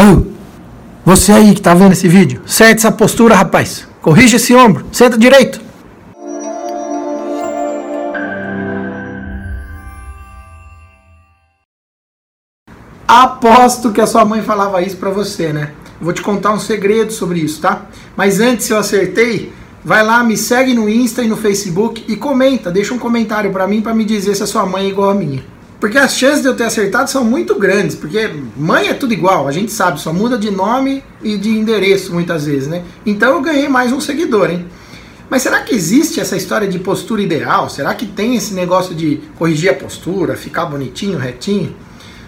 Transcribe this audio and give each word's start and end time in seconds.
Oh, 0.00 0.22
você 1.04 1.32
aí 1.32 1.52
que 1.56 1.60
tá 1.60 1.74
vendo 1.74 1.90
esse 1.90 2.06
vídeo, 2.06 2.40
certa 2.46 2.76
essa 2.76 2.92
postura, 2.92 3.34
rapaz. 3.34 3.88
Corrija 4.00 4.36
esse 4.36 4.54
ombro, 4.54 4.86
senta 4.92 5.18
direito. 5.18 5.60
Aposto 13.08 13.90
que 13.90 14.00
a 14.00 14.06
sua 14.06 14.24
mãe 14.24 14.40
falava 14.40 14.80
isso 14.82 14.96
pra 14.98 15.10
você, 15.10 15.52
né? 15.52 15.72
Vou 16.00 16.12
te 16.12 16.22
contar 16.22 16.52
um 16.52 16.60
segredo 16.60 17.12
sobre 17.12 17.40
isso, 17.40 17.60
tá? 17.60 17.82
Mas 18.16 18.38
antes, 18.38 18.70
eu 18.70 18.78
acertei, 18.78 19.52
vai 19.84 20.04
lá, 20.04 20.22
me 20.22 20.36
segue 20.36 20.74
no 20.74 20.88
Insta 20.88 21.24
e 21.24 21.26
no 21.26 21.36
Facebook 21.36 22.04
e 22.06 22.14
comenta, 22.14 22.70
deixa 22.70 22.94
um 22.94 22.98
comentário 23.00 23.50
para 23.50 23.66
mim 23.66 23.82
para 23.82 23.94
me 23.94 24.04
dizer 24.04 24.36
se 24.36 24.44
a 24.44 24.46
sua 24.46 24.64
mãe 24.64 24.84
é 24.84 24.88
igual 24.90 25.10
a 25.10 25.14
minha. 25.14 25.57
Porque 25.80 25.96
as 25.96 26.16
chances 26.16 26.42
de 26.42 26.48
eu 26.48 26.56
ter 26.56 26.64
acertado 26.64 27.08
são 27.08 27.24
muito 27.24 27.54
grandes, 27.54 27.94
porque 27.94 28.30
mãe 28.56 28.88
é 28.88 28.94
tudo 28.94 29.12
igual, 29.12 29.46
a 29.46 29.52
gente 29.52 29.70
sabe, 29.70 30.00
só 30.00 30.12
muda 30.12 30.36
de 30.36 30.50
nome 30.50 31.04
e 31.22 31.38
de 31.38 31.50
endereço 31.50 32.12
muitas 32.12 32.46
vezes, 32.46 32.66
né? 32.66 32.82
Então 33.06 33.34
eu 33.34 33.40
ganhei 33.40 33.68
mais 33.68 33.92
um 33.92 34.00
seguidor, 34.00 34.50
hein? 34.50 34.66
Mas 35.30 35.42
será 35.42 35.60
que 35.60 35.74
existe 35.74 36.20
essa 36.20 36.36
história 36.36 36.66
de 36.66 36.78
postura 36.78 37.22
ideal? 37.22 37.68
Será 37.68 37.94
que 37.94 38.06
tem 38.06 38.34
esse 38.34 38.54
negócio 38.54 38.94
de 38.94 39.20
corrigir 39.38 39.70
a 39.70 39.74
postura, 39.74 40.36
ficar 40.36 40.64
bonitinho, 40.64 41.18
retinho? 41.18 41.76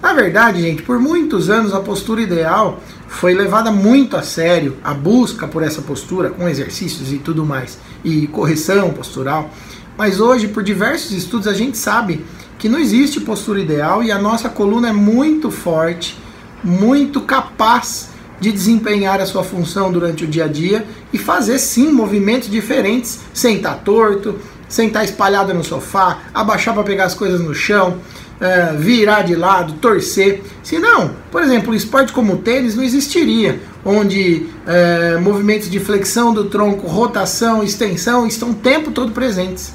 Na 0.00 0.12
verdade, 0.12 0.60
gente, 0.60 0.82
por 0.82 0.98
muitos 0.98 1.48
anos 1.48 1.72
a 1.72 1.80
postura 1.80 2.20
ideal 2.20 2.80
foi 3.08 3.34
levada 3.34 3.70
muito 3.70 4.16
a 4.16 4.22
sério, 4.22 4.76
a 4.84 4.92
busca 4.92 5.48
por 5.48 5.62
essa 5.62 5.80
postura, 5.80 6.30
com 6.30 6.48
exercícios 6.48 7.12
e 7.12 7.18
tudo 7.18 7.46
mais, 7.46 7.78
e 8.04 8.26
correção 8.26 8.90
postural. 8.90 9.50
Mas 9.96 10.20
hoje, 10.20 10.48
por 10.48 10.62
diversos 10.62 11.12
estudos, 11.12 11.46
a 11.46 11.52
gente 11.52 11.78
sabe 11.78 12.24
que 12.62 12.68
não 12.68 12.78
existe 12.78 13.20
postura 13.20 13.58
ideal 13.58 14.04
e 14.04 14.12
a 14.12 14.18
nossa 14.20 14.48
coluna 14.48 14.90
é 14.90 14.92
muito 14.92 15.50
forte, 15.50 16.16
muito 16.62 17.20
capaz 17.22 18.10
de 18.38 18.52
desempenhar 18.52 19.20
a 19.20 19.26
sua 19.26 19.42
função 19.42 19.90
durante 19.90 20.22
o 20.22 20.28
dia 20.28 20.44
a 20.44 20.46
dia 20.46 20.86
e 21.12 21.18
fazer 21.18 21.58
sim 21.58 21.90
movimentos 21.90 22.48
diferentes, 22.48 23.18
sentar 23.34 23.80
torto, 23.80 24.38
sentar 24.68 25.04
espalhado 25.04 25.52
no 25.52 25.64
sofá, 25.64 26.20
abaixar 26.32 26.72
para 26.72 26.84
pegar 26.84 27.06
as 27.06 27.14
coisas 27.14 27.40
no 27.40 27.52
chão, 27.52 27.98
uh, 28.40 28.78
virar 28.78 29.22
de 29.22 29.34
lado, 29.34 29.72
torcer. 29.80 30.44
Se 30.62 30.78
não, 30.78 31.16
por 31.32 31.42
exemplo, 31.42 31.72
um 31.72 31.74
esporte 31.74 32.12
como 32.12 32.34
o 32.34 32.38
tênis 32.38 32.76
não 32.76 32.84
existiria, 32.84 33.60
onde 33.84 34.46
uh, 34.68 35.20
movimentos 35.20 35.68
de 35.68 35.80
flexão 35.80 36.32
do 36.32 36.44
tronco, 36.44 36.86
rotação, 36.86 37.60
extensão 37.60 38.24
estão 38.24 38.50
o 38.50 38.54
tempo 38.54 38.92
todo 38.92 39.10
presentes. 39.10 39.72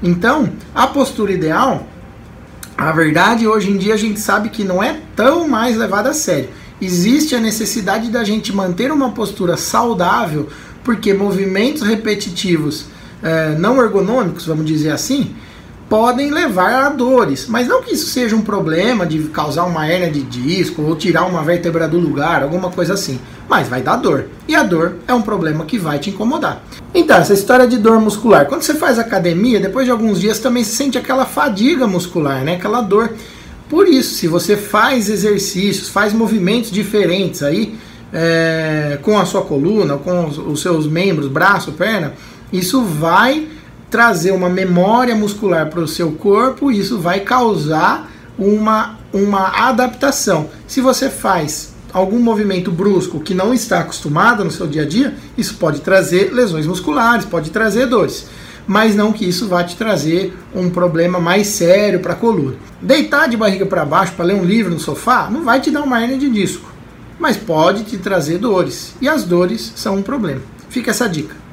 Então, 0.00 0.48
a 0.72 0.86
postura 0.86 1.32
ideal 1.32 1.88
a 2.80 2.92
verdade, 2.92 3.46
hoje 3.46 3.70
em 3.70 3.76
dia, 3.76 3.92
a 3.92 3.96
gente 3.98 4.18
sabe 4.18 4.48
que 4.48 4.64
não 4.64 4.82
é 4.82 4.98
tão 5.14 5.46
mais 5.46 5.76
levada 5.76 6.08
a 6.08 6.14
sério. 6.14 6.48
Existe 6.80 7.34
a 7.34 7.40
necessidade 7.40 8.10
da 8.10 8.24
gente 8.24 8.54
manter 8.54 8.90
uma 8.90 9.10
postura 9.10 9.54
saudável, 9.58 10.48
porque 10.82 11.12
movimentos 11.12 11.82
repetitivos 11.82 12.86
eh, 13.22 13.54
não 13.58 13.82
ergonômicos, 13.82 14.46
vamos 14.46 14.64
dizer 14.64 14.92
assim, 14.92 15.34
podem 15.90 16.30
levar 16.30 16.84
a 16.84 16.88
dores. 16.88 17.48
Mas 17.48 17.66
não 17.66 17.82
que 17.82 17.92
isso 17.92 18.06
seja 18.06 18.36
um 18.36 18.42
problema 18.42 19.04
de 19.04 19.18
causar 19.24 19.64
uma 19.64 19.90
hernia 19.90 20.08
de 20.08 20.22
disco 20.22 20.82
ou 20.82 20.94
tirar 20.94 21.26
uma 21.26 21.42
vértebra 21.42 21.88
do 21.88 21.98
lugar, 21.98 22.44
alguma 22.44 22.70
coisa 22.70 22.94
assim. 22.94 23.18
Mas 23.48 23.66
vai 23.66 23.82
dar 23.82 23.96
dor. 23.96 24.26
E 24.46 24.54
a 24.54 24.62
dor 24.62 24.94
é 25.08 25.12
um 25.12 25.20
problema 25.20 25.66
que 25.66 25.76
vai 25.76 25.98
te 25.98 26.10
incomodar. 26.10 26.62
Então, 26.94 27.16
essa 27.16 27.34
história 27.34 27.66
de 27.66 27.76
dor 27.76 28.00
muscular. 28.00 28.46
Quando 28.46 28.62
você 28.62 28.74
faz 28.74 29.00
academia, 29.00 29.58
depois 29.58 29.84
de 29.84 29.90
alguns 29.90 30.20
dias 30.20 30.38
também 30.38 30.62
se 30.62 30.76
sente 30.76 30.96
aquela 30.96 31.26
fadiga 31.26 31.88
muscular, 31.88 32.44
né? 32.44 32.54
Aquela 32.54 32.80
dor. 32.80 33.12
Por 33.68 33.88
isso, 33.88 34.14
se 34.14 34.28
você 34.28 34.56
faz 34.56 35.10
exercícios, 35.10 35.88
faz 35.88 36.12
movimentos 36.12 36.70
diferentes 36.70 37.42
aí, 37.42 37.76
é, 38.12 38.96
com 39.02 39.18
a 39.18 39.24
sua 39.24 39.42
coluna, 39.42 39.96
com 39.96 40.26
os, 40.26 40.38
os 40.38 40.62
seus 40.62 40.86
membros, 40.86 41.26
braço, 41.26 41.72
perna, 41.72 42.14
isso 42.52 42.80
vai 42.82 43.48
trazer 43.90 44.30
uma 44.30 44.48
memória 44.48 45.14
muscular 45.14 45.68
para 45.68 45.80
o 45.80 45.88
seu 45.88 46.12
corpo 46.12 46.70
isso 46.70 46.98
vai 46.98 47.20
causar 47.20 48.10
uma, 48.38 48.98
uma 49.12 49.68
adaptação. 49.68 50.48
Se 50.66 50.80
você 50.80 51.10
faz 51.10 51.74
algum 51.92 52.20
movimento 52.20 52.70
brusco 52.70 53.20
que 53.20 53.34
não 53.34 53.52
está 53.52 53.80
acostumado 53.80 54.44
no 54.44 54.50
seu 54.50 54.66
dia 54.66 54.82
a 54.82 54.86
dia, 54.86 55.14
isso 55.36 55.56
pode 55.56 55.80
trazer 55.80 56.32
lesões 56.32 56.66
musculares, 56.66 57.26
pode 57.26 57.50
trazer 57.50 57.86
dores. 57.86 58.26
Mas 58.66 58.94
não 58.94 59.12
que 59.12 59.28
isso 59.28 59.48
vá 59.48 59.64
te 59.64 59.76
trazer 59.76 60.32
um 60.54 60.70
problema 60.70 61.18
mais 61.18 61.48
sério 61.48 61.98
para 61.98 62.12
a 62.12 62.16
coluna. 62.16 62.54
Deitar 62.80 63.28
de 63.28 63.36
barriga 63.36 63.66
para 63.66 63.84
baixo 63.84 64.12
para 64.12 64.26
ler 64.26 64.34
um 64.34 64.44
livro 64.44 64.72
no 64.72 64.78
sofá 64.78 65.28
não 65.30 65.42
vai 65.42 65.60
te 65.60 65.70
dar 65.70 65.82
uma 65.82 66.00
hernia 66.00 66.18
de 66.18 66.30
disco, 66.30 66.70
mas 67.18 67.36
pode 67.36 67.82
te 67.82 67.98
trazer 67.98 68.38
dores. 68.38 68.94
E 69.00 69.08
as 69.08 69.24
dores 69.24 69.72
são 69.74 69.96
um 69.96 70.02
problema. 70.02 70.42
Fica 70.68 70.92
essa 70.92 71.08
dica. 71.08 71.49